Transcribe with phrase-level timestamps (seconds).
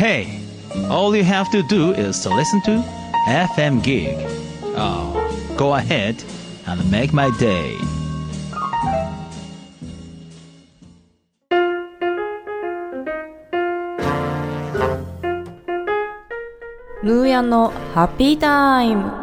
[0.00, 0.40] Hey,
[0.90, 2.82] all you have to do is to listen to
[3.28, 4.16] FM Gig.
[4.76, 5.14] Oh,
[5.56, 6.22] go ahead
[6.66, 7.76] and make my day.
[17.06, 19.19] ヌーヤンのハッピータイム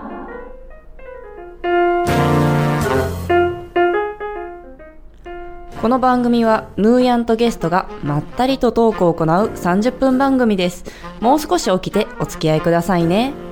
[5.89, 10.85] この番組はヌーヤンとゲストがまったりとトークを行う30分番組です。
[11.21, 13.48] もう少し起きてお付き合いくださいね。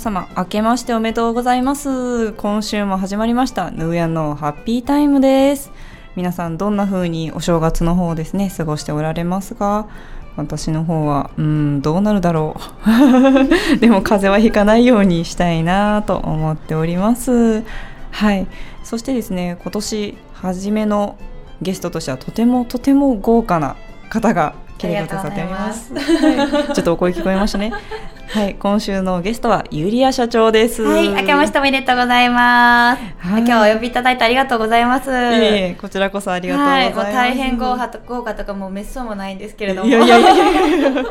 [0.00, 2.32] 様明けましておめでとうございます。
[2.32, 5.70] 今週も始まりましたヌーヤンのハッピータイムです。
[6.16, 9.88] 皆さんどんな風にお正月の方をですね過ごしておられますか？
[10.36, 13.76] 私の方はうんどうなるだろう。
[13.78, 17.62] でも風邪はひかないようにしたいなと思っております。
[18.10, 18.46] はい。
[18.82, 21.16] そしてですね今年初めの
[21.60, 23.76] ゲストとしてはとてもとても豪華な
[24.08, 25.92] 方が来てくださっております。
[25.92, 27.70] はい、ちょっとお声聞こえましたね。
[28.32, 30.84] はい、今週のゲストはユリア社長です。
[30.84, 33.02] はい、明けましておめでとうございます。
[33.26, 35.10] はい今日はお呼びいただいてありがとうございます。
[35.10, 36.98] いえこちらこそありがとうございます。
[36.98, 39.88] はい、もう大変豪華と豪華とかもうめっそうもないんですけれども。
[39.88, 41.04] いやいやいやいや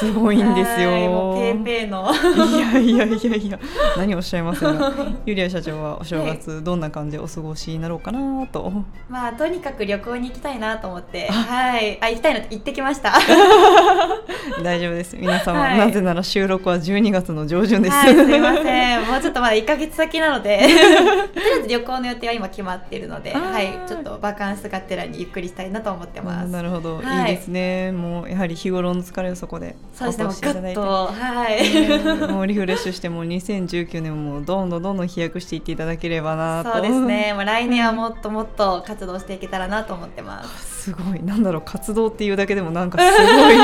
[0.00, 0.90] すごいんですよ。
[0.90, 2.10] はいもうペーペーの。
[2.12, 3.58] いやいやいやいや
[3.96, 4.60] 何をおっしゃいます？
[4.60, 4.92] か。
[5.26, 8.72] ユリア社長はお正月どんな感じでお過ごしになろうかなと。
[9.08, 13.12] まあとにかく旅行に行きたいなと思って、はい、あ行きたいの行ってきました。
[14.64, 15.16] 大丈夫です。
[15.16, 17.94] 皆様、はいなぜなら収録は12月の上旬です。
[17.94, 19.06] はい、すいません。
[19.06, 20.58] もうちょっとまだ1ヶ月先なので、
[21.34, 26.48] とりあえず旅行の予定は今決まっているので、はい、ちょっとバカンスがてらにゆっくりしたいなと思ってます。
[26.48, 27.92] なるほど、はいい、いですね。
[27.92, 31.62] もうやはり日頃の疲れをそこでそうですね、もう落とはい。
[31.62, 37.32] ねもうリフレッシュしてもう2019年もどんどんどんどん飛躍していっていただければなとそうですね。
[37.34, 40.77] もう来年はもっともっと活動していけたらなと思ってます。
[40.88, 41.22] すごい。
[41.22, 43.56] なんだろう活動っていうだけでもなんかすごい。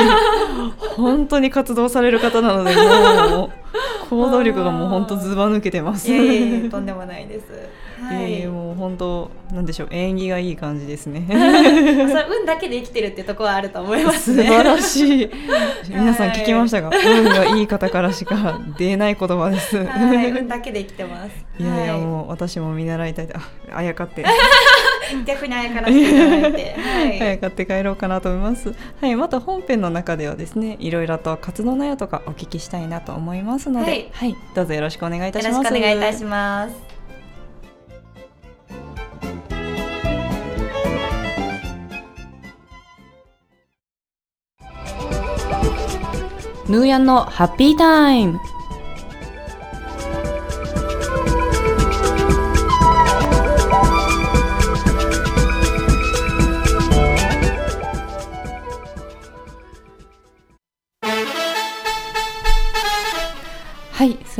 [0.95, 3.49] 本当に活動される方なのでもう
[4.09, 6.11] 行動力がもう本当ずば抜けてます。
[6.11, 7.45] いやいとんでもないです。
[8.05, 8.33] はい。
[8.41, 11.25] えーもう本当なんでしょう縁起がいい感じですね。
[11.29, 14.43] それ運だけで生きてるってところはあると思いますね。
[14.43, 15.31] 素晴らしい。
[15.89, 21.45] 皆さん聞きましたが運がいい方からしか出ない言葉です、はい、運だけで生きてます。
[21.57, 23.27] いやいやはもう私も見習いたい。
[23.33, 24.25] ああやかって。
[25.25, 27.21] 逆にあやからせていただいて、はい。
[27.21, 28.73] あやかって帰ろうかなと思います。
[28.99, 34.09] はいまた本編の中ではですねいろいろと活動内容とかお聞きしたいなと思いますので。
[34.11, 35.63] ははいい、どうぞよろしくお願いいたしよます。
[35.69, 36.94] ろしくお願いいたします。
[46.67, 48.39] ヌーヤンのハッピータイム。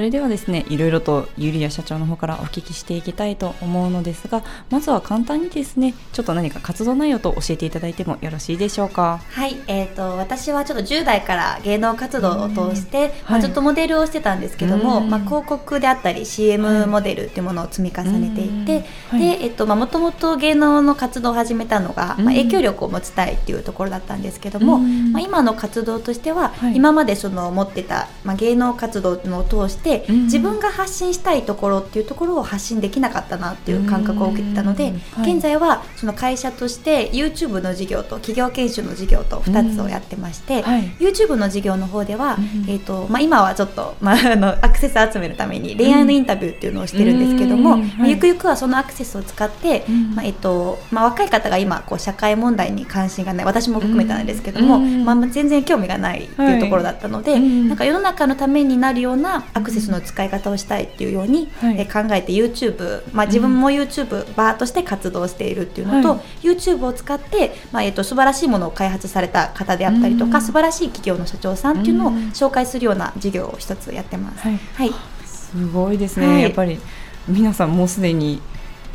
[0.06, 9.20] れではですねいろいろとゆりや社長の方からお聞きしていきたいと思うのですがまずは簡単にですねちょっと何か活動内容と教えていただいてもよろしいでしょうか？
[9.30, 13.42] はい、えー、と私はちょっと10代から芸能活動を通して、まあ、はい。
[13.42, 16.26] ずっとモデルをしてたんですけども、うんまあ、広告であったりはい。
[16.26, 19.20] CM モデルっていうものを積み重ねていて、はい。
[19.20, 26.76] でえっとまあ、もともと芸能の活動を始めたのが、うんまあ、影響力を持ちたいっていうところだったんですけども、うんまあ、今の活動としては、はい。
[26.76, 35.00] 今までその持ってた、まあ、芸能活動のを通して、うん自分が発信したいところっていうところを発信できなかったなっていう感覚を受けてたので、うん。
[35.24, 35.34] はい。
[35.34, 40.84] 現在はその会社として YouTube の事業と企業研修の事業と2つをやってまして、はい。
[41.00, 48.12] YouTube の事業の方では、うんえーとまあ、今はちょっと、まあ、あの アクセス集めるために恋愛のインタビューっていうのをしてるんですけども、はい。
[48.12, 50.16] ゆくゆくはそのアクセスを使って、うん。
[50.16, 55.06] まあえっとまあ、若い方が今こう社会問題に関心がない私も含めたんですけども、うん。
[55.06, 61.80] まあ、全然興味がないっていうところだったので、なんか世の中のためになるようなアクセスの使い方をしたいっていうように、はい。
[61.80, 66.48] えー考えて YouTube、まあ、自分も YouTube バーとして活動しているっていうのと、はい。
[66.48, 70.44] YouTube を使って、まあえー、と素晴らしいものを開発された方であったりとか、うん。
[70.44, 72.16] 素晴らしい企業の社長さんっていうのをうん。
[72.30, 74.42] 紹介するような事業を一つやってます。
[74.42, 74.60] はい。
[74.76, 74.92] はい。
[75.26, 76.42] すごいですね、はい。
[76.44, 76.80] やっぱり
[77.28, 78.42] 皆さんもうすでに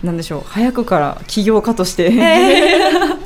[0.03, 3.25] 何でしょう早くから起業家として、もう本当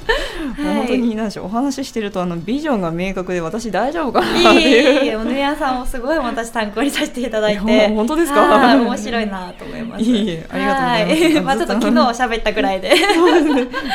[0.99, 7.89] に何でしょうお話ししてるとあのビジョンが明確で私大丈夫かなっていえいいうえいえ、おぬやさんもすごい私参考にさせていただいて。
[7.89, 8.41] 本当ですか？
[8.41, 10.03] はい面白いなと思います。
[10.03, 11.91] いえいえありがとうございますはまあちょっと昨日
[12.37, 12.93] 喋ったぐらいで、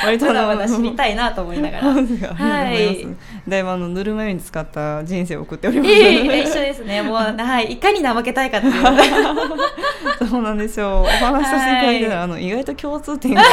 [0.06, 1.88] 割とまだまだ知りたいなと思いながら。
[1.88, 3.08] はい
[3.48, 7.02] だいぶあのぬるま湯に使った人生を送っております、いえ一緒ですね。
[7.02, 8.74] もう、はい、いかに怠けたいかっていう。
[10.30, 13.44] そうなんですよお話しさせていただいたら、あの意外と共通点があ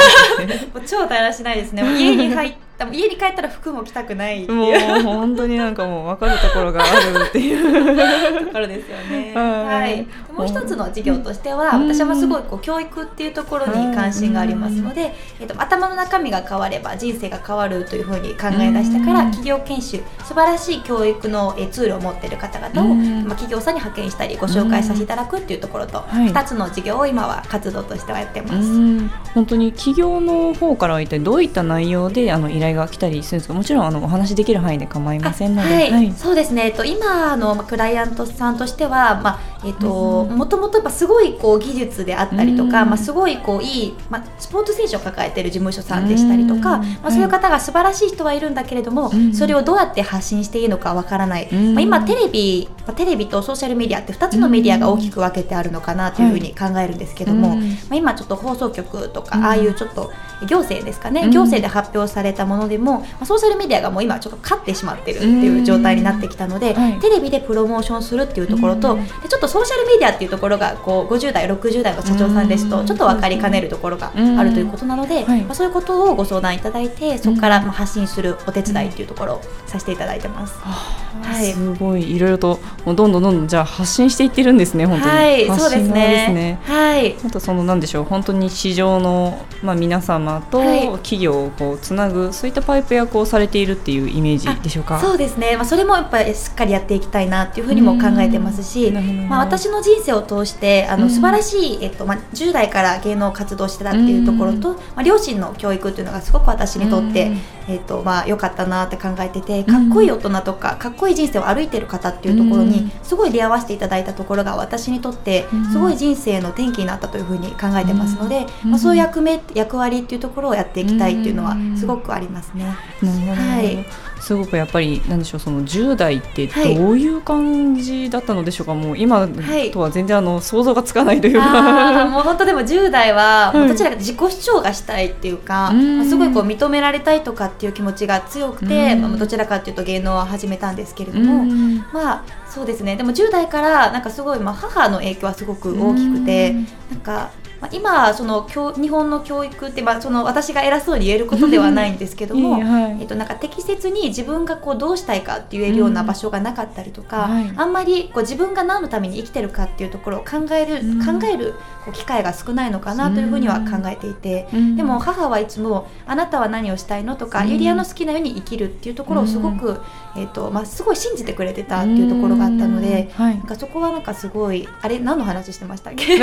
[0.43, 1.83] って 超だらしないですね。
[1.97, 7.63] 家に入った、もう家に帰ったら服も着たくないってもいうう本当になんかもう分かるところがあるっていう
[8.47, 9.33] ところですよね。
[9.35, 10.07] は いはい。
[10.37, 11.89] もう一つの授業としては、うん。
[11.89, 19.31] 私はすごいこう教育っていうところに関心がありますので、えっと頭の中身が変われば人生が変わるというふうに考え出してから、うん。
[19.31, 23.25] 企業研修素晴らしい教育のえツールを持っている方々を、うん。
[23.25, 26.29] まあ企業さんに派遣したりご紹介させていただくっていうところと、はい。
[26.29, 28.55] 二つの授業を今は活動としてはやってます。
[28.55, 29.09] うん。
[29.35, 33.55] 本当に企業の方からは一体どういった内容であの依頼が来たりするんですか？
[33.55, 36.13] もちろんあのお話しできる範囲で構いませんので、はい、はい。
[36.13, 36.67] そうですね。
[36.67, 51.49] えっと今のまあクライアントさんとしては、まあえっとうんもともとやっぱすごいこう技術であったりとか、うんまあすごいこういいまあスポーツ選手を抱えている事務所さんでしたりとか、うんまあそういう方が素晴らしい人はいるんだけれども、うんそれをどうやって発信していいのかわからない。
[51.51, 60.13] うんまあ今テレビ、まあテレビとソーシャルメディアって二つのメディアが大きく分けてあるのかなというふうに考えるんですけども、うんまあ今ちょっと放送局とか、うんああいうちょっと
[60.49, 67.01] 行政ですかね、うん行政で発表されたものでも、まあ、ソーシャルメディアがもう今ちょっと勝ってしまってるっていう状態になってきたので、はい。
[67.01, 69.05] テレビでプロモーションするっていうところと、うん。
[69.05, 80.55] でちょっとソーシャルメディアっていうところがこう50代60代の社長さんですとうんちょっと分かりかねるところがあるということなので、はいまあ、そういうことをご相談いただいてそこからまあ発信するお手伝いっていうところをさせていただいてます。
[80.59, 81.53] はい。
[81.53, 82.17] すごい。
[82.17, 86.59] いろいろともうどんどんどんどんじゃあ発信していってるんですね本当に、はい、そうです発信側ね。
[86.65, 87.17] はい。
[87.25, 90.87] あとそのなんでしょう本当に市場の、まあ、皆様とはい。
[90.99, 94.99] 企業をこうつなぐそういったパイプ役をされているっていうイメージでしょうか？
[95.01, 98.95] そうですね、まあ、それもやっぱりしっかりやっていきたいなっていうふうにも考えてますし、うん。
[98.95, 101.01] なるほどまあ、私の人生を通してあうん。
[101.03, 107.41] の素晴らしい、えっとまあ、10代から芸能活動してたっていうところと、まあ、両親の教育っていうのがすごく私にとって、うん。
[107.69, 112.71] えっとまあ、良かったなって考えててかっこいい大人とかかっこいい人生を歩いてる方っていうところうん。
[112.71, 115.73] にすごい出会わせていただいたところが私にとってうん。
[115.73, 118.71] すごい人生の転機になったというふうに考えてますので、うん。
[118.71, 121.77] まあ、そういう役目役割っていうところをやっていきたいっていうのはうん。
[121.77, 122.65] すごくありますね。
[122.65, 123.85] はい
[124.27, 126.75] すごくやっぱりなんでしょうその10代ってはい。
[126.75, 129.71] どういう感じだったのでしょうか、もう今はい。
[129.71, 132.07] とは全然あの想像がつかないというか。
[132.07, 135.99] もう本当でも10代は、どちらか自己主張がしたいっていうか、うん。
[135.99, 139.03] まあすごいこう認められたいとかっていう気持ちが強くて、うん。
[139.03, 141.79] まあどちらかというと芸能を始めたんですけれどうも、ん。
[141.93, 142.97] まあそうですね。
[142.97, 146.69] でも10代からなんかすごい、まあ、母の影響はすごく大きくて、うん。
[146.91, 147.31] なんか、
[147.61, 152.59] まあ、今その教日本の教育って、まあ、その私が偉そうに言えることではないんですけども、
[153.01, 157.53] えっと、なんか適切に自分がこうどうしたいかって言えるような場所がなかったりとか、はい。
[157.57, 161.05] あんまりこう自分が何のために生きてるかっていうところを考える、うん。
[161.05, 161.55] 考える
[161.85, 164.77] こう機会が少ないのかなというふうには考えていて、うん。
[164.77, 167.51] でも母はいつも「あなたは何をしたいの?」とか、うん。
[167.51, 169.81] ユリアの好きなように生きるっていうところをすごく、
[170.17, 173.11] えっとまあ、すごい信じてくれてたっていうところがあったので。
[173.19, 173.37] うんはい。
[173.37, 176.19] なんかそこはなんかすごいあれ何の話してましたっけ？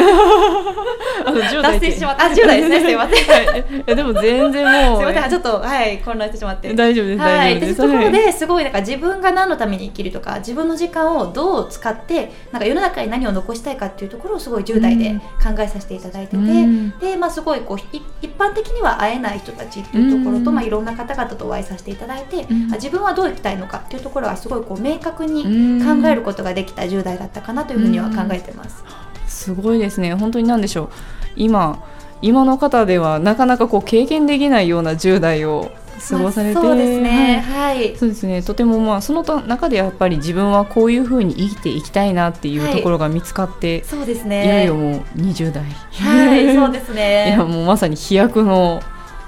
[1.25, 2.25] あの10代って脱線しまった。
[2.25, 2.79] あ10代ですね。
[2.81, 3.23] すいません。
[3.23, 3.59] す はい。
[3.59, 5.29] いやでも全然もう いません。
[5.29, 6.73] ちょっとはい混乱してしまって。
[6.73, 7.81] 大丈夫ですはい、大丈夫です。
[7.81, 15.11] でそこですごいなんか自分が何のために生きるとか自分の時間をどう使ってなんか世の中に何を残したいかっていうところをすごい10代で
[15.41, 16.99] 考えさせていただいてて、うん。
[16.99, 20.55] でまあすごいこうい一般的には会えない人たちっていうところと、うん。
[20.55, 22.71] まあいろんな方々とお会いさせていただいて、うん。
[22.71, 26.01] あ自分はどう生きたいのかっていうところはすごいこう明確にうん。
[26.01, 28.83] 考えることができた10代だったかなというふうには考えてます。
[29.27, 30.13] すごいですね。
[30.13, 30.89] 本当に何でしょう。
[31.35, 31.83] 今
[32.21, 35.71] 今の方ではなかなかこう経験できないような10代を
[36.09, 37.75] 過ごされて、まあそうですね、はい。
[37.77, 38.41] はいそうですね。
[38.41, 47.29] とてもまあその中でやっぱり自分はこういうふうに生きていきたいなっていうはいところが見つかって、そうですい、よいねよもう20代はいそうですね。
[47.35, 48.81] いやもうまさに飛躍の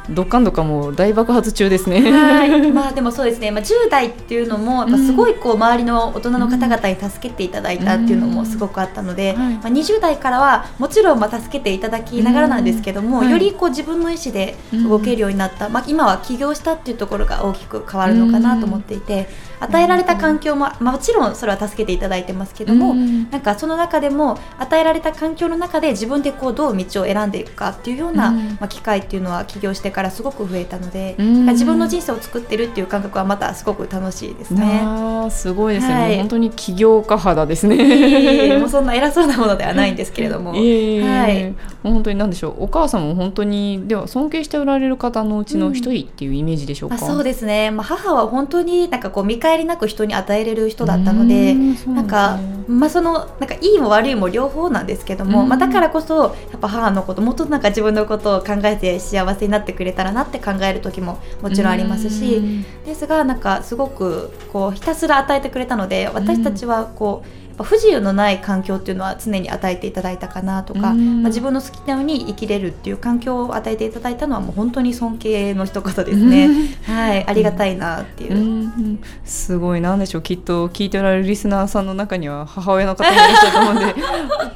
[0.10, 2.12] どっかんどっかもう大爆発中ですね。
[2.12, 9.54] はい、 まあでもそうですね、まあ、10代っていうのもやっぱすごいこう周りの大人の方々に助けていただいたっていうのもすごくあったので、うんはい。
[9.56, 13.26] まあ、20代からはもちろんまあ助けていただきながらなんですけども、うん。
[13.26, 19.28] はいよりこう自分の意思で動けるようになった、まあ、今は起業したっていうところが大きく変わるのかなと思っていて
[19.60, 23.30] 与えられた環境も、まあ、もちろんそれは助けていただいてますけども、うん。
[23.30, 28.38] なんかその中でも与えられた環境の中で自分でこうどう道を選んでいくかっていうような、うん。
[28.38, 31.46] まあ、機会っていうのは起業してからすごく増えたので、うん。
[31.48, 34.82] 自分の人生を作ってるっていう感覚はまたすごく楽しいですね。
[35.30, 36.18] すごいですね、はい。
[36.18, 37.76] 本当に起業家肌ですね。
[37.76, 41.56] いえいえもうそんな偉そうなものではないんですけれども、いえいえはい。
[41.84, 42.64] 本当に何でしょう。
[42.64, 55.50] お母さんも本当にでは尊敬しておられる方のうちの一人っていうイメージでしょうか、まあ、そうですね、まあ、母は本当になんかこう見返りなく人に与えれる人だったのでなんかまあそのなんかいいも悪いも両方なんですけども、うん。
[55.50, 62.66] まあ、だからこそやっぱ母のこともっとなんか自分のことを考えて幸せになってくれたらなって考える時ももちろんありますし、うん。
[62.86, 76.50] ですがなんかすごくこうひたすら与えてくれたので私たちはこう、ぱ不自由のない環境っていうのは常に与えていただいたかなとか、うんまあ、自分の好きなように生きれるっていう環境を与えていただいたのはもう本当に尊敬の一言ですね。
[76.84, 78.66] はい、ありがたいなっていう。
[78.66, 83.96] うすごいなんでしょうきっと聞いておられるリスナーさんの中には母親の方もいらっしゃると思うんで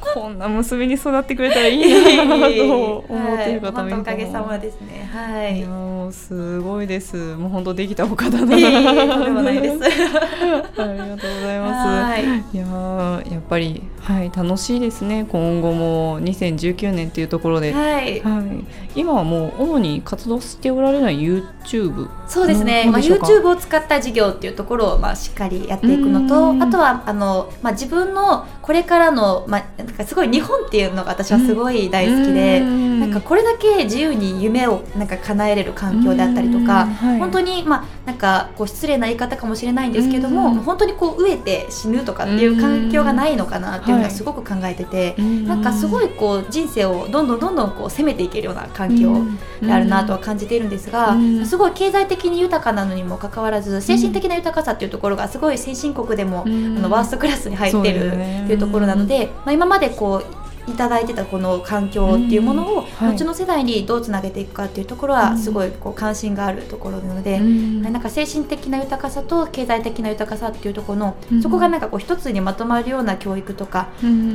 [0.14, 5.08] こんな娘に育ってくれたらいいなと思っている方もいると思うはいおかげさまですね。
[5.12, 9.76] はいいすごいですもう本当できたお方だいなえでもないです。
[9.84, 11.88] ありがとうございます。
[11.88, 12.22] はい。
[12.24, 12.89] いやー
[13.30, 15.26] やっぱりはい楽しいですね。
[15.28, 18.20] 今後も2019年っていうところで、はい。
[18.20, 18.64] はい。
[18.96, 26.62] 今はもう主に活動しておられない YouTube そうですね、まあ、YouTube を使った事業っていうところをまあしっかりやっていくのとうん。
[26.62, 33.00] あとはあの、まあ、自分のこれからの、まあ、なんかすごい日本っていうのが私はすごい大好きで、うん。
[33.00, 36.90] なんかこれだけ自由に夢をなんか叶えれる環境であったりとか、うん。
[36.94, 37.18] はい。
[37.18, 40.54] 本当にまあなんかこう失礼な言い方かもしれないんですけども、うん。
[40.60, 49.14] 本当にこう飢えて死ぬとかっていう環境がないのかなっていうのはすごく考えてて、なんかすごいこう人生をどんどんどんどんこう攻めていけるような環境
[49.60, 56.78] であるなとは感じているんですが、うんすごい経済的に豊かなのにもかかわらず精神的な豊かさっていうところがすごい先進国でも、うん。
[56.78, 58.10] あのワーストクラスに入ってるっ
[58.46, 63.14] ていうところなので、まあ、今までこういただいてたこの環境っていうものをはい。
[63.14, 67.82] 後の世代にどうつなげていくかっていうところはすごいこう関心があるところなので、うん。
[67.82, 71.42] なんか精神的な豊かさと経済的な豊かさっていうところの、うん。
[71.42, 73.88] そこがなんかこう一つにまとまるような教育とか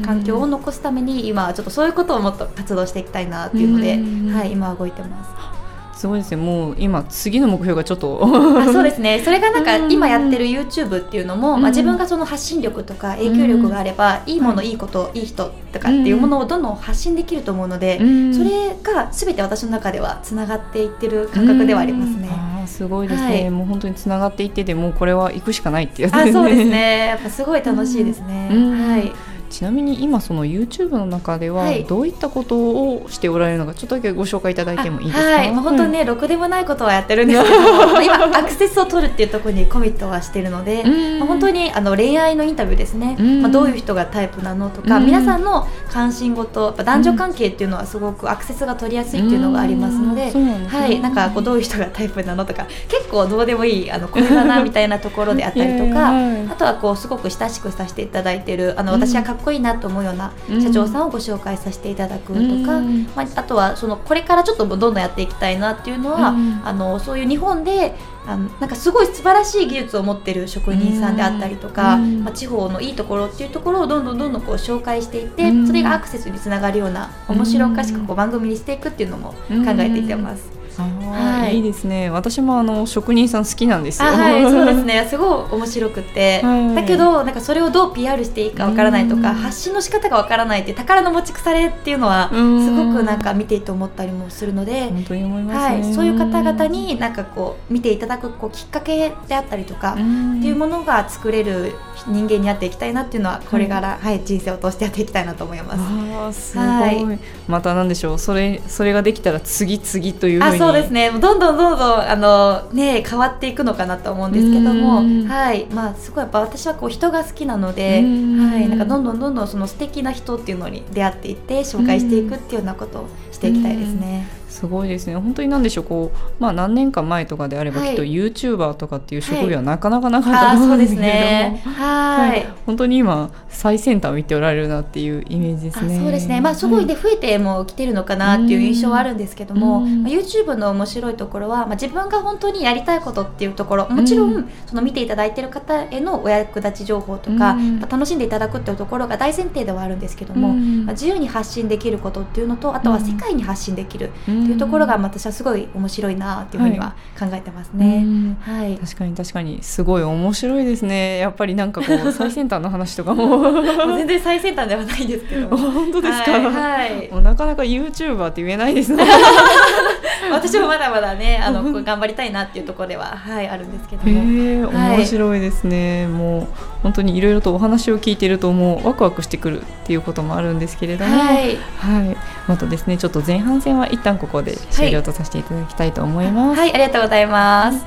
[0.06, 4.34] 環境を残すために今はちょっとそういうことをもっと活動していきたいなっていうので、うん。
[4.34, 5.55] はい、今は動いてます。
[5.96, 8.20] すごいですねもう今次の目標がちょっと。
[8.22, 9.22] あそうですね。
[9.24, 9.92] それがなんかうん。
[9.92, 11.62] 今やってる YouTube っていうのも、うん。
[11.62, 18.34] まあ、自分がその発信力とか影響力があれば、いいもの、いいこといい人とかっていうものをどんどん発信できると思うので、うん。
[18.34, 22.30] それが全て私の中ではつながっていってる感覚ではありますね。
[22.30, 23.50] あーすごいですね、はい。
[23.50, 27.08] もう本当につながっていっててもうこれは行くしかないってやつあそうですね。
[27.08, 28.50] やっぱすごい楽しいですね。
[28.52, 28.90] うん。
[28.90, 29.12] はい
[29.50, 31.86] ちなみに今その YouTube の中でははい。
[31.86, 35.26] どういったことをしておられるのかちょっとだけご紹介いただいてもいいですか？
[35.26, 41.20] はい、まあ、本当にね、ろくでもないことはやってるんですけどまあ 今アクセスを取るっていうところにコミットはしてるので、うん。
[41.20, 43.42] まあ、本当にあの恋愛のインタビューですね、うん。
[43.42, 45.06] まあ、どういう人がタイプなのとか、うん。
[45.06, 50.32] 皆さんの関心事男女関係っていうのはすごくアクセスが取りやすいっていうのがありますので、
[50.68, 56.12] はい、なんかこうどういう人がタイプなのとか結構どうでもいいあのこれだなみたいなところであったりとか
[56.52, 60.62] あとはこうすごく親しくさせていただいてるあのうん私はかっこいいなと思うようなうん。
[60.62, 63.04] 社長さんをご紹介させていただくとか、うん。
[63.16, 66.62] まあ、あとはそのこれからちょっとどんどんやっていきたいなっていうのは、うん。
[66.66, 67.96] あのそういう日本で
[68.28, 72.24] あのなんかすごい素晴らしい技術を持ってる職人さんであったりとか、うん。
[72.24, 75.68] まあ、地方のいいところっていうところをどんどんどんどんこう紹介していって、うん。
[75.68, 80.50] それがアクセスにつながるような面白おかしくこう番組にしていくっていうのも考えていってます。
[80.84, 81.58] はい。
[81.58, 82.10] いいですね。
[82.10, 84.08] 私もあの職人さん好きなんですよ。
[84.10, 85.08] あはい、 そうですね。
[85.10, 86.76] すごい面白くて、はい。
[86.76, 89.36] だけどなんかそれをどう PR していいかわからないとか、うん。
[89.36, 92.66] 発信の仕方がわからないって宝の持ち腐れっていうのはうん。
[92.66, 100.02] すごくなんか見ていて思ったりもするので、本当に思いますね、はい、そういう方々になんかこう見ていただくこうきっかけであったりとか、って
[100.48, 101.74] いうものが作れる
[102.08, 106.52] 人間になっていきたいなっていうのはこれから、はい人生を通してやっていきたいなと思います。
[106.52, 107.20] すごい、はい。
[107.48, 108.20] またなんでしょう？
[108.20, 110.56] それそれができたら次々というふうに。
[110.56, 111.12] あそうですね。
[111.12, 115.66] どんどんどんどんあの、ね、変わっていくのかなと思うんですけどもうん、はい。
[115.68, 118.50] まあ、すごいやっぱ私はこう人が好きなので、うん。
[118.52, 124.28] はい、なんかどんどんどんどんその素敵な人っていうのに出会っていって紹介していくっていうようなことをしていきたいですね。
[124.56, 125.16] すごいですね。
[125.18, 127.90] 本当になんでしょうこう、まあ、何年か前とかであれば、はい。
[127.90, 131.62] きっと YouTuber とかっていう職業はなかなかなかったと思うんですけれども、ね。
[131.66, 132.48] はい。
[132.66, 136.00] 本当に今最先端を見ておられるなっていうイメージですあね。
[136.00, 140.04] そうですね、まあ、すごいね、増えても来てるのかなっていう印象はあるんですけども、うん。
[140.04, 144.50] まあ、YouTube の面白いところは、まあ、自分が本当にやりたいことっていうところもちろん、うん。
[144.68, 147.58] その見ていただいてる方へのお役立ち情報とか、
[147.90, 150.86] 楽しんでいただくっていうところが大前提ではあるんですけども、うん。
[150.86, 154.12] まあ、自由に発信できることっていうのとあとは世外に発信できる
[154.46, 158.06] っていうところが私はすごい面白いなっていうふうには考えてますね。
[158.42, 161.18] はい、確かに確かにすごい面白いですね。
[161.18, 163.52] やっぱりなんかこう 最先端の話とかも。
[163.98, 165.48] 全然最先端ではないんですけど。
[165.58, 169.04] 本当ですか、はい、はい、もうなかなか YouTuber って言えないですね。
[170.32, 176.48] 私もまだまだねあの頑張りたいなっていうところでははいあるんですけども、面白いですね、もう
[176.84, 186.60] 本当にいろいろとお話を聞いているともうワクワクしてくるっていうこともあるんですけれども、はい、はい、またですねちょっと前半戦は一旦ここで終了とさせていただきたいと思います。
[186.60, 187.86] はい、はい、ありがとうございます。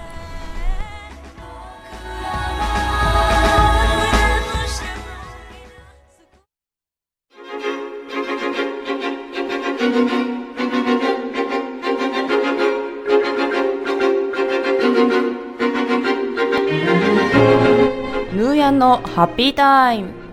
[18.34, 20.27] ヌーヤンのハッピータイム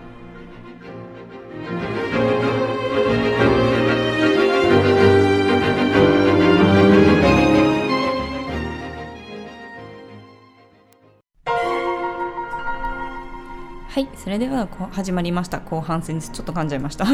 [14.25, 15.59] それではこ始まりました。
[15.59, 16.31] 後半戦です。
[16.31, 17.05] ちょっと噛んじゃいました。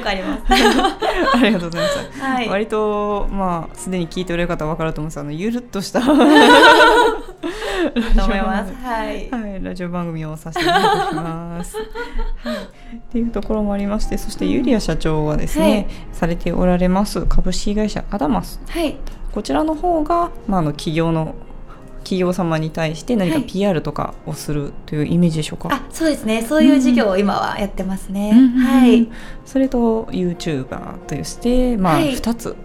[0.00, 0.42] くあります。
[0.50, 6.00] ありがとうございます、はい、割とまあすでに聞いておられる方は分かると思うんですあのゆるっとした。
[6.02, 6.24] と思い
[8.42, 8.74] ます。
[8.82, 11.76] はい、はい、ラジオ番組をさせていただきます。
[11.76, 11.86] はい、
[12.96, 18.60] っていうところもありまして、そしてユリア社長はですね、はい、されておられます株式会社アダマス。
[18.68, 18.96] はい、
[19.30, 21.36] こちらの方がまああの企業の
[22.02, 26.42] 企業様に対して何か PR とかをするというイメージでしょうか、はい、あそうですね。
[26.42, 29.08] そういう事業を今はやってますね、うん、はい。
[29.44, 32.56] それと YouTuber として、まあ、2つ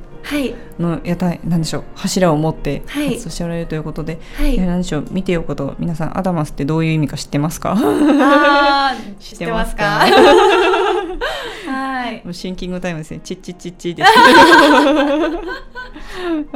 [0.77, 7.75] のやたなんでしょう柱を持って活動しておられるということで、はい、なんでしょう見ておくこと皆さんアダマスってどういう意味か知ってますか？
[7.77, 10.01] あ知ってますか？
[11.67, 12.21] はい。
[12.25, 13.21] もうシンキングタイムですね。
[13.23, 14.09] チッチッチッチです、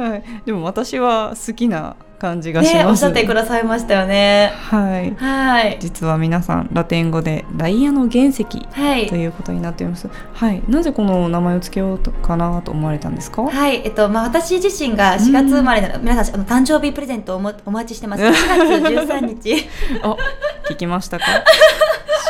[0.00, 4.52] はい、でも私は好きな感じがします、ね、おっしゃってくださいましたよね。
[4.70, 5.14] はい。
[5.16, 5.76] はい。
[5.80, 13.42] 実は皆さんラテン語でダイヤの原石ということになっています、はい、はい、なぜこの名前を付けようかなと思われたんですか？
[13.42, 13.82] はい。
[13.84, 18.22] えっとまあ私自身が4月生まれなの、うん、皆さんあの誕生日プレゼントをおお待ちしてます。
[18.22, 18.40] 4月
[19.10, 19.68] 13日。
[20.04, 20.16] あ
[20.70, 21.24] 聞きましたか？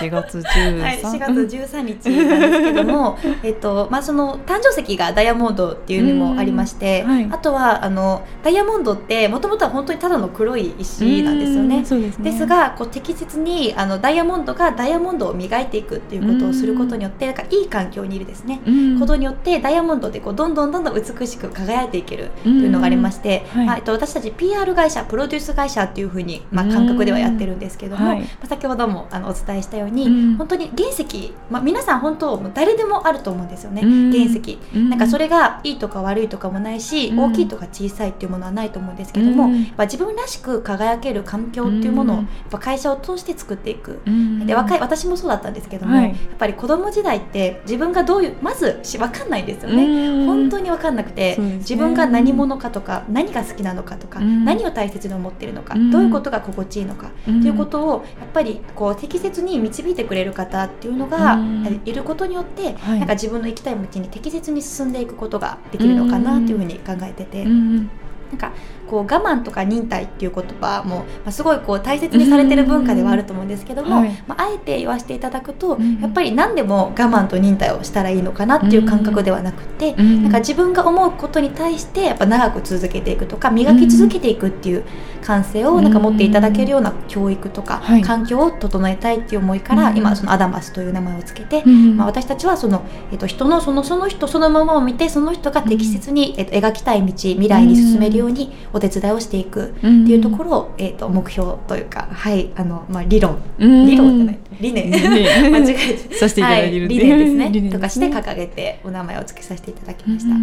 [0.06, 11.82] 4月13、はい、4月13日なんですけども えっと、まあ、その誕生石がダイヤモンドっていう意味もありまして、はい、あとはあのダイヤモンドってもともとは本当にただの黒い石なんですよね。
[12.02, 12.30] ですね。
[12.30, 18.60] ですがこう適切にあのダイヤモンドがダイヤモンドを磨いていくっていうことをすることによってなんかいい環境にいるですね。
[18.98, 23.66] ことによってダイヤモンドでこうどんどんどんどん美しく輝いていけるというのがありまして、はい。
[23.66, 44.00] まあ、えっと、私たち PR 会社プロデュース会社っていうふうに、まあ、感覚ではやってるんですけども、はい、まあ、先ほどもあのお伝えしたように、うん、本当に原石、まあ、皆さん本当誰でもあると思うんですよね、うん、原石、うん、なんかそれがいいとか悪いとかもないし、大きいとか小さいっていうものはないと思うんですけども、やっぱ自分らしく輝ける環境っていうものをやっぱ会社を通して作っていく、
[44.46, 61.38] で若い私もそうだったんですけども、はい、やっぱり子供時代って自分がどういうまずし分かんないですよね、本当に分かんなくて、ね、自分が何者かとか何が好きなのかとか、何を大切に思っているのか、どういうことが心地いいのか、っていうことをやっぱりこう適切に導いてくれる方っていうのが
[61.84, 67.44] いることによって、はい、なんか自分の生きたい道に適切に進んでいくことができるのかなっていうふうに考えてて。
[67.44, 68.52] なんか
[68.92, 84.84] こう我慢とか忍耐っていう言葉も、まあ、すごいこう大切にされてる文化ではあると思うんですけども、はい、まあ、あえて言わせていただくと、やっぱり何でも我慢と忍耐をしたらいいのかなっていう感覚ではなくて、なんか自分が思うことに対してやっぱ長く続けていくとか磨き続けていくっていう
[85.22, 104.90] 感性をなんか持っていただけるような教育とか環境を整えたいっていう思いから、今そのアダマスという名前をつけて、まあ、私たちはその、えっと、人のそのその人そのままを見てその人が適切に、えっと、描きたい道未来に進めるようにお手伝いをしていくっていうところを、えっと、目標というか、はいあのまあ、理論、理論じゃない理念。
[105.50, 106.14] 間違えて。
[106.14, 110.34] させていただいてる、はい、理念ですね、ね、とかして掲げてお名前を付けさせていただきました、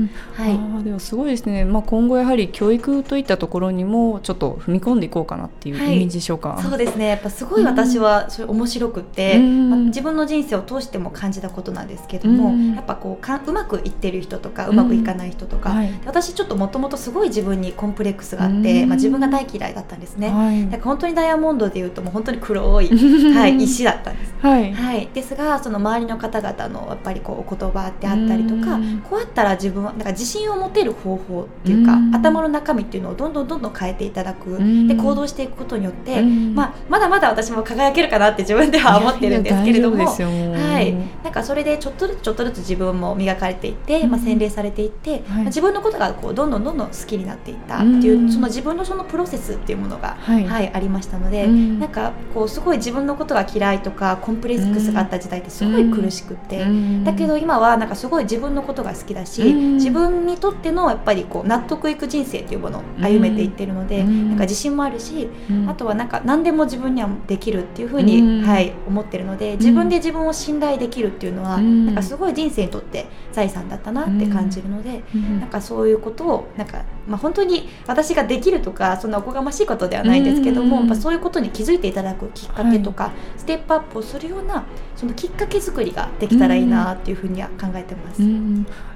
[0.44, 7.08] はい、あでもすごいですね、まあ、今後やはり教育といったところにもちょっと踏み込んでいこうかなっていうイメージでしょうか、はい、そうですね。
[7.08, 22.90] やっぱすごい私はそれ面白くて、まあ、自分の人生を通しても感じたことなんですけども、やっぱこうかうまくいってる人とかうまくいかない人とか、はい、私ちょっともともとすごい自分にコンプレックススがあって、まあ、自分が大嫌いだったんですね、はい、だから本当にダイヤモンドでいうともう本当に黒い、
[23.34, 34.58] はい、石だったんです、はい、はい、ですがその周りの方々のやっぱりこうお言葉であったりとかこうやったら自分はなんか自信を持てる方法っていうか頭の中身っていうのをどんどんどんどん変えていただく。
[34.88, 56.66] で行動していくことによって、まあ、まだまだ私も輝けるかなって自分では思ってるんですけれどもはい、なんかそれでちょっとずつちょっとずつ自分も磨かれていって、まあ、洗練されていって、はい、自分のことがこうどんどんどんどん好きになっていったっていう、その自分のそのプロセスっていうものが、はい、はい、ありましたので、なんかこうすごい自分のことが嫌いとかコンプレックスがあった時代ってすごい苦しくて、
[57.04, 65.30] だけど今はなんかすごい自分のことが好きだし、自分にとってのやっぱりこう納得いく人生っていうものを歩めていってるので、なんか自信もあるし、
[65.68, 75.04] あとはなんか何でも自分にはできるっていうふうに、はい思ってるので自分で自分を信頼できるっていうのは、なんかすごい人生にとって財産だったなって感じるので、
[75.40, 88.22] なんかそういうことをなんか、まあ、本当に私ができるとかそんなおこがましいことではないんですけども、やっぱそういうことに気づいていただくきっかけとか、はい、ステップアップをするようなそのきっかけ作りができたらいいなっていうふうには考えてます。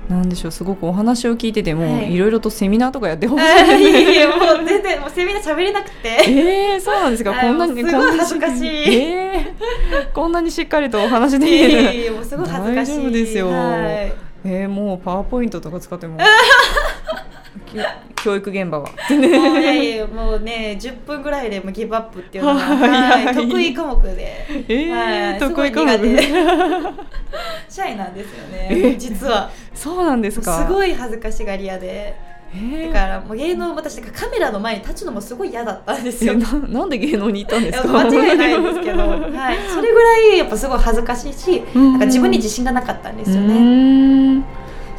[0.09, 6.09] なんでしょうすごくお話を聞いてても、はい、いろいろとセミナーとかやってほしい、 いやもう全然もうセミナー喋れなくて。
[6.27, 7.33] えー、そうなんですか。
[7.33, 12.91] こんなにすごい恥ずかしい、えー、こんなにしっかりとお話できる、えー、もうすごい恥ずかしい。
[12.91, 14.13] 大丈夫ですよ、はい、
[14.45, 16.17] えー、もうパワーポイントとか使っても
[18.15, 18.89] 教育現場は。
[19.09, 19.13] い
[19.63, 25.97] やいやもうね10分ぐらいでもギブアップっていうのが、はい、得意科目で、えー、はい、得意科目。
[25.97, 26.21] で
[27.69, 29.49] シャイなんですよね、えー、実は。
[29.73, 30.65] そうなんですか。
[30.65, 32.15] すごい恥ずかしがり屋で。
[32.53, 36.35] だからもう芸能私かカメラの前に立つのもすごい嫌だったんですよ。
[36.35, 37.87] ななんで芸能に行ったんですか？
[37.87, 44.43] 間違いないんですけど、はい、それぐらいやっぱすごい恥ずかしいし、なんか自分に自信がなかったんですよね。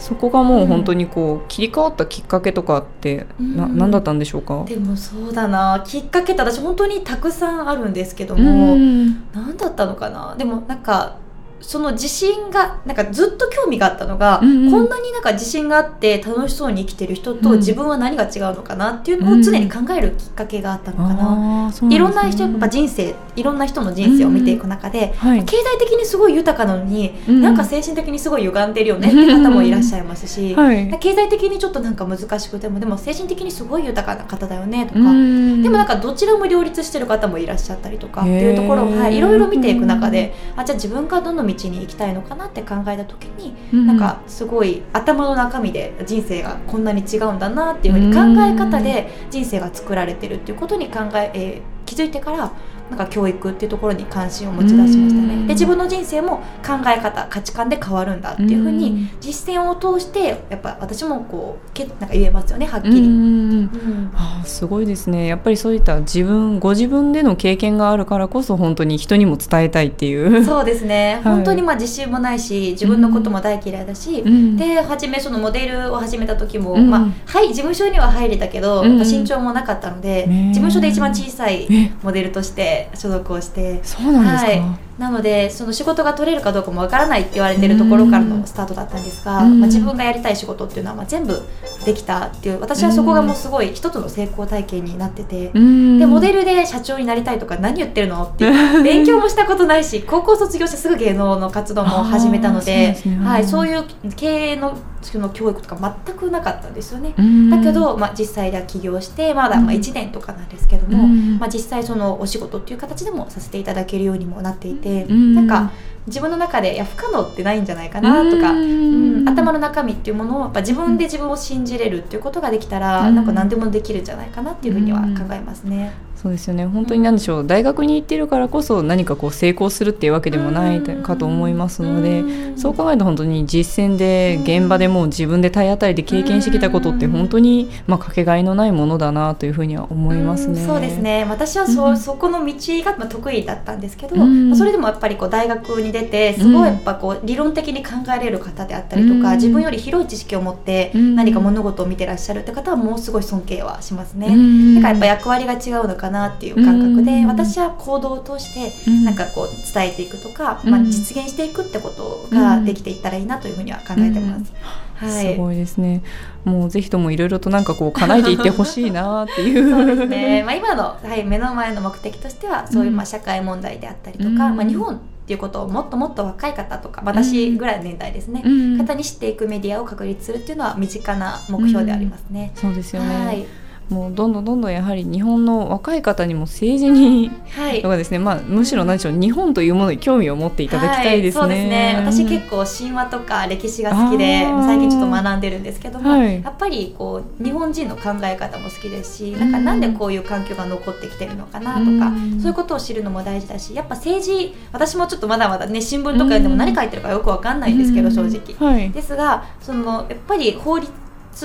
[0.04, 4.64] そこがもう本当にこう切り替わったきっかけとかってな、うん、何だったんでしょうか？
[4.68, 5.82] でもそうだな。
[5.86, 10.34] きっかけって私本当にたくさんあるんですけども、うん、何だったのかな？
[10.36, 11.16] でもなんか
[11.60, 52.52] その自信がなんかずっと興味があったのが、うんうん、こんなになんか自信があって楽しそうに生きてる人と自分は何が違うのかなっていうのを常に考えるきっかけがあったのかな、うんね、いろんな人やっぱ人生いろんな人の人生を見ていく中で、うんはい、経済的にすごい豊かなのに、うん、なんか精神的にすごい歪んでるよねって方もいらっしゃいますし、はい、経済的にちょっとなんか難しくてもでも精神的にすごい豊かな方だよねとか、でもなんかどちらも両立してる方もいらっしゃったりとかっていうところを、はい、いろいろ見ていく中であじゃあ自分がどの道に行きたいのかかなって考えた時に、うん、なんかすごい頭の中身で人生がこんなに違うんだなっていうふうに考え方で人生が作られてるっていうことに考ええー気づいてから
[52.90, 55.46] なんか教育っていうところに関心を持ち出しましたね。
[55.46, 63.70] で自分の人生も考え方価値観で変わるんだっていうふうに実践を通してやっぱ私もこうけなんか言えますよねはっきり、うん
[64.14, 65.26] あすごいですね。
[65.26, 70.44] やっぱりそういった自分ご自分での経験があるからこそ本当に人にも伝えたいっていう。
[70.44, 81.66] そうですね、 はい、本当にまあ自信もないし自分のことも大嫌いだし、うん、で初めそのモデルを始めた時も、うん、まあはい事務所には入れたけど、身長もなかったので、事務所で一番小さい
[82.02, 83.80] モデルとして所属をして。
[83.82, 84.62] そうなんですか、はい、
[84.98, 91.42] なのでその仕事が取れるかどうかもわからないって言われてるところからのスタートだったんですが、まあ、自分がやりたい仕事っていうのはまあ全部
[91.84, 95.58] できたっていう私はそこがもうすごい一つの成功体験になっててで
[96.06, 98.48] モデルで社長になりたいとか何言ってるのって
[98.84, 103.84] 勉強もしたことないし高校卒業してすぐ芸能の活動も始めたのでそう、ね、はい、そういう
[104.14, 107.14] 経営のその教育とか全くなかったんですよね。
[107.50, 115.72] だけど、まあ、実際では起業してまだまあ1年とかなんですけども、まあ、実際そのお仕事っていう形でもさせていただけるようにもなっていて、なんか
[116.06, 125.92] 自分の中でいや不可能ってないんじゃないかなとか、うん、頭の中身っていうものをやっぱ自分で自分を信じれるっていうことができたら、うん、なんか何でもできるんじゃないかなっていうふうには考えますね。
[126.24, 126.64] そうですよね。
[126.64, 140.64] 本当に何でしょう、うん、大学に行ってるからこそ何かこう成功するっていうわけでもないかと思いますので、うん、そう考えると本当に実践で現場でもう自分で体当たりで経験してきたことって本当にまあかけがえのないものだなというふうには思いますね。
[140.64, 141.26] うそうですね。
[141.28, 154.28] 私はそ,、うそこの道がまあ得意だったんですけど、まあ、それでもやっぱりこう大学に出てすごいやっぱこう理論的に考えれる方であったりとか、自分より広い知識を持って何か物事を見てらっしゃるって方はもうすごい尊敬はしますね。
[154.76, 164.52] だからやっぱ役割が違うのかなっていう感覚覚で、私は行動を通してなんかこう伝えていくとか、まあ、実現していくってことができていったらいいなというふうには考えてます。
[164.94, 166.02] はい、すごいですね。
[166.44, 169.70] もうぜひともいろいろとなんかこう叶えていってほしいなっていう。
[169.70, 170.42] そうですね。
[170.44, 182.52] まあ今のはい目の前の目的としてはそういうまあ社会問題であったりとか、まあ日本っていうことをもっともっと若い方とか私ぐらいの年代ですね、うん、方に知っていくメディアを確立するっていうのは身近な目標でありますね。
[182.54, 183.26] うん、そうですよね。
[183.26, 191.40] はいもうどんどんどんどんやはり日本の若い方にも政治に、はい、とかですね、まあ、むしろ何でしょう日本というものに興味を持っていただきたいですね。
[191.40, 191.94] はい、そうですね。
[191.96, 208.90] 私結構神話とか歴史が好きで最近ちょっと学んでるんですけども、はい、やっぱりこう日本人の考え方も好きですしなんかなんでこういう環境が残ってきてるのかなとかそういうことを知るのも大事だしやっぱ政治私もちょっとまだまだね新聞とかでも何書いてるかよくわかんないんですけど正直。
[208.90, 210.90] ですがそのやっぱり法律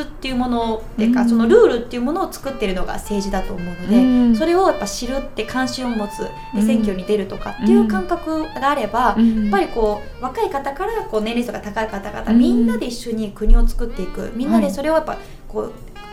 [0.04, 6.28] っていうものっていうか、そのルールっていうものを作ってるのが政治だと思うので、それをやっぱ知るって関心を持つ、
[6.65, 14.32] 選挙に出るとかっていう感覚があれば、やっぱりこう若い方からこう年齢層が高い方々、みんなで一緒に国を作っていく。
[14.36, 15.71] みんなでそれをやっぱこう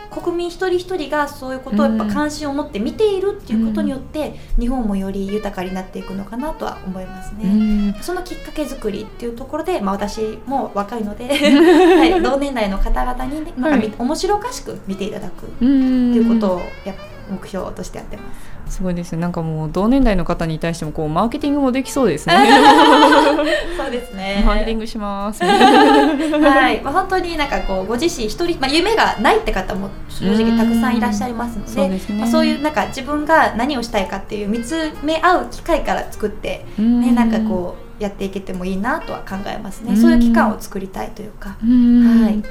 [0.09, 7.95] 国民一人一人がそういうことをやっぱ関心を持って見ているっていうことによって、日本もより豊かになっていくのかなとは思いますね。
[8.01, 16.93] そのきっかけ作りっていうところで、まあ、私も若いので はい、同年代の方々に、ね、なんか、はい、面白おかしく見ていただくっていうことをや
[17.29, 18.56] 目標としてやってます。
[18.69, 19.13] すごいです。
[19.13, 22.35] ねなんかもう同年代の方に対してもこうマーケティングもできそうですね。
[23.77, 24.43] そうですね。
[24.45, 25.43] マーケティングします。
[25.43, 39.95] はい、まあ、本当になんかこうご自身一人、まあ、夢がないって方も正直たくさんいらっしゃいますのでそうね、まあ、そういうなんか自分が何をしたいかっていう見つめ合う機会から作ってねなんかこうやっていけてもいいなとは考えますね。
[39.95, 41.49] そういう期間を作りたいというか。
[41.49, 42.43] はい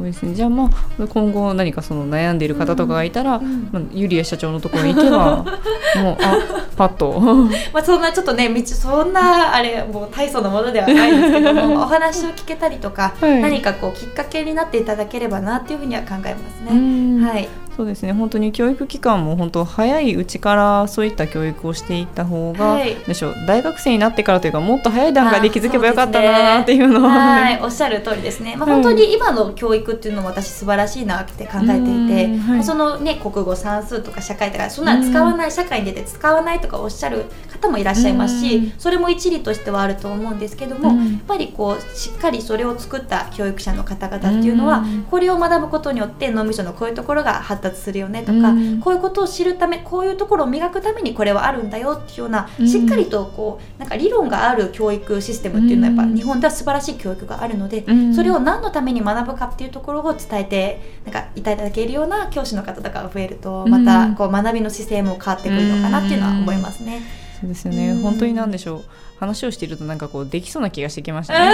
[0.00, 5.44] そうですね、じゃあまあ今後何かその悩んでいる方とかがいたら、うん、まあ、ユリア社長のところに行けば
[6.02, 6.38] もうあ
[6.74, 7.20] パッと。
[7.74, 17.22] まあそんなちょっとね道そんなあれもう大層なものではないんですけども お話を聞けたりとか、はい、何かこうきっかけになっていただければなっていうふうには考えますね。
[17.22, 17.46] はい
[17.80, 18.12] そうですね。
[18.12, 23.34] 本当に教育機関も本当早いうちからそういった教育をしていった方が、はい、でしょう。
[23.46, 37.24] 大学生になってからというかもっと早い段階で気づけばよかったなっていうのは、ね、はい、おっしゃる通りですね、まあ、本当に今の教育っていうのも私素晴らしいなって考えていて、はい、そのね国語算数とか社会とかそんな使わない社会に出て使わないとかおっしゃる
[37.60, 67.02] 方もいらっしゃいますしそれも一理としてはあると思うんですけどもやっぱりこうしっかりそれを作った教育者の方々っていうのはこれを学ぶことによって脳みそのこういうところが発達するよねとかか、こういうことを知るためこういうところを磨くためにこれはあるんだよっていうような、しっかりとこうなんか理論がある教育システムっていうのはやっぱ日本では素晴らしい教育があるので、それを何のために学ぶかっていうところを伝えてなんかいただけるような教師の方とかが増えるとまたこう学びの姿勢も変わってくるのかなっていうのは思いますね。
[67.40, 68.84] そうですよね、本当になんでしょう
[69.20, 71.52] 話をしているとなんかこうできそうな気がしてきましたね。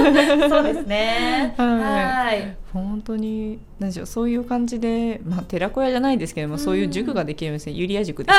[0.48, 1.54] そうですね。
[1.58, 2.56] はい。
[2.72, 8.38] 本当に何でしょうそういう感じでまあ寺子屋じゃないですけども、そういう塾ができるんですねユリア塾です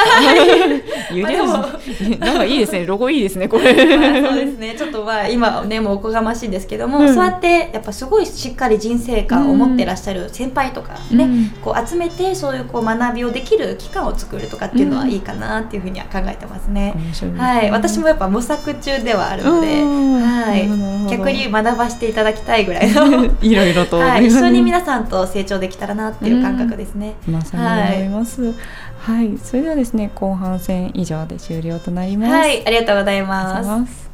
[1.09, 1.13] か。
[1.13, 3.75] ユリア塾 なんかいいですねロゴいいですねこれ。
[3.75, 16.95] そうですねちょっとまあ今ねもうおこがましいんですけども、うん、そうやってやっぱすごいしっかり人生観を持ってらっしゃる先輩とかね、うん、こう集めてそういうこう学びをできる期間を作るとかっていうのはいいかなっていうふうには考えてますね。
[17.23, 27.15] うん、はい私もやっぱ模索中ではあるので、はい、逆に学ばせていただきたいぐらいのいろいろと、はい、一緒に皆さんと成長できたらなっていう感覚ですね。
[27.27, 28.43] まさに思います。
[28.43, 28.53] はい
[29.01, 32.31] はい、それではですね、後半戦以上で終了となります。
[32.33, 34.11] はい、ありがとうございます。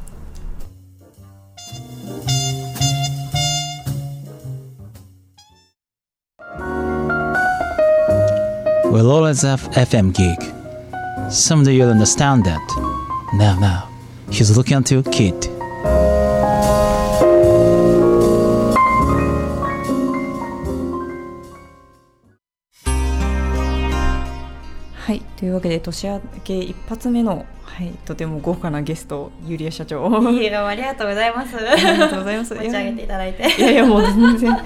[8.90, 10.40] We'll always have FM gig.
[11.30, 12.62] Someday you'll understand that.
[13.34, 13.87] Now, now.
[14.30, 15.50] He's looking at your kid.
[24.94, 27.46] はい、というわけで年明け一発目の
[27.78, 30.08] はい、とても豪華なゲストユリア社長。
[30.32, 31.56] いやありがとうございます。
[31.56, 32.56] ありがとうございます。
[32.58, 33.44] 持ち上げていただいて。
[33.56, 34.62] いやいやもう全然もう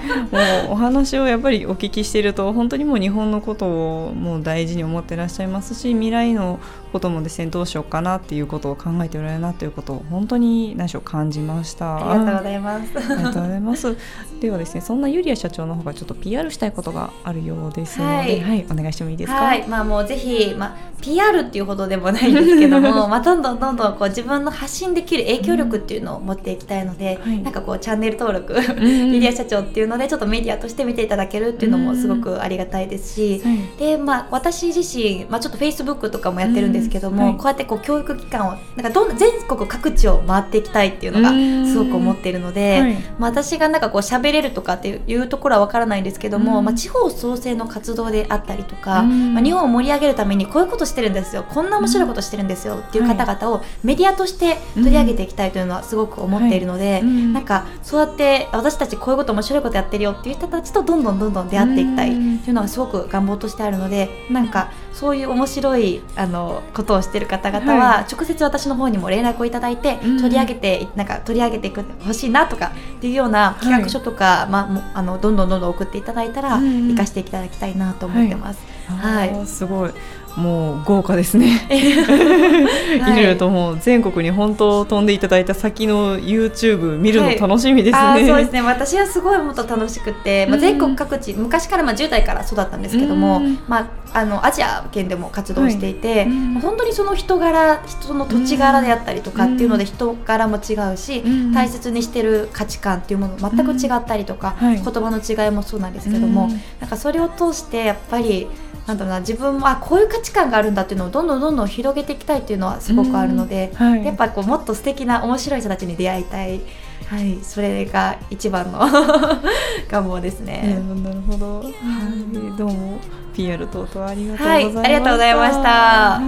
[0.70, 6.58] お話をやっぱりお聞きしていると本当にもう日本のことをもう大事に思ってらっしゃいますし未来の
[6.90, 11.96] こともですねどうしようかなっていうことを考えておられるなということを本当に何でしょう感じました。
[11.96, 12.90] ありがとうございます。
[12.96, 13.96] ありがとうございます。
[14.40, 19.36] ではですねそんなユリア社長の方がちょっと PR したいことがあるようですので、はい、はい、お願いしてもいいですか？
[19.36, 33.42] はい、まあもうぜひまあ PR っていうほどでもないんですけども、まあどんどんどんどんこう自分の発信できる影響力っていうのを持っていきたいので、うん、なんかこうチャンネル登録、リリア社長っていうのでちょっとメディアとして見ていただけるっていうのもすごくありがたいですし、
[33.78, 41.30] でまあ私自身、まあ、ちょっとフェイスブックとかもやってるんですけども、はい、こうやってこう教育機関をなんかどん全国各地を回っていきたいっていうのが
[41.70, 51.42] すごく思っているので、はい、まあ、私がなんかこう喋れるとかっていうところは分からないんですけども、まあ、地方創生の活動であったりとか、まあ、日本を盛り上げるためにこういうことししてるんですよ。
[51.42, 71.70] こんな面白いことしてるんですよっていう方々をメディアとして取り上げていきたいというのはすごく思っているので、なんかそうやって私たちこういうこと面白いことやってるよっていう人たちとどんどんどんどん出会っていきたいっていうのはすごく願望としてあるのでなんかそういう面白いあのことをしてる方々は直接私の方にも連絡をいただいて取り上げてなんか取り上げて
[72.04, 78.60] ほしいなとかっていうような企画書とか、まあ、あのどんどんどんどん送っていただいたら生かしていただきたいなと思ってます。
[78.88, 79.90] はい、すごい
[80.36, 81.66] もう豪華ですね。
[81.70, 83.00] い。
[83.00, 83.78] ろいろともう。
[83.80, 87.98] 全国に本当飛んでいただいた先の YouTube 見るの楽しみですね。
[87.98, 88.62] はい、そうですね。
[88.62, 101.22] 私はすごいもっと楽しくて、まあ全国各地、昔からまあ10代から育ったんですけども、まああのアジア圏でも活動していて、はい、本当にその人柄、人の土地柄であったりとかっていうので人柄も違うし、
[101.54, 106.48] 大切にしてる価値観っていうもの全く違ったりとか、言葉の違いもそうなんですけども、
[106.80, 108.46] なんかそれを通してやっぱり
[108.86, 116.60] なんだろうな自分もあこういう価値観があるんだっていうのをどんどんどんどん広げていきたいっていうのはすごくあるので、はい、やっぱこうもっと素敵な面白い人たちに出会いたい。
[117.06, 118.80] はい、それが一番の
[119.90, 120.80] 願望ですね。
[121.04, 121.60] なるほど。
[121.60, 122.98] はい、どうも
[123.34, 124.80] PR 等々ありがとうございました。
[124.80, 125.68] はい、ありがとうございました。
[125.68, 126.20] は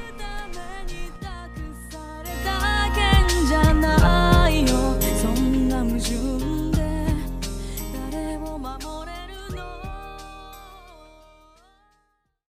[0.00, 0.03] い